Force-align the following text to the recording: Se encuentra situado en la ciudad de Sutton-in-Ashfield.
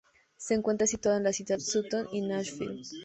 Se 0.35 0.55
encuentra 0.55 0.87
situado 0.87 1.19
en 1.19 1.25
la 1.25 1.31
ciudad 1.31 1.57
de 1.57 1.61
Sutton-in-Ashfield. 1.63 2.81